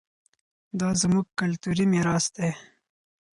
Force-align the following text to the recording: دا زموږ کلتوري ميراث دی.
دا 0.79 0.89
زموږ 1.01 1.27
کلتوري 1.39 1.85
ميراث 1.93 2.25
دی. 2.35 2.49